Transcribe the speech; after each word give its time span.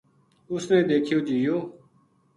اس 0.53 0.63
نے 0.71 0.79
دیکھیو 0.91 1.19
جی 1.27 1.35
یوہ 1.45 1.59